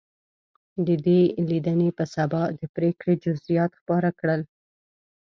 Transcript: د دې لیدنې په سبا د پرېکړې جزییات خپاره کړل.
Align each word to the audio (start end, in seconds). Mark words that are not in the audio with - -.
د 0.85 0.87
دې 1.05 1.21
لیدنې 1.49 1.89
په 1.97 2.03
سبا 2.15 2.43
د 2.59 2.61
پرېکړې 2.75 3.13
جزییات 3.23 3.71
خپاره 3.79 4.09
کړل. 4.19 4.41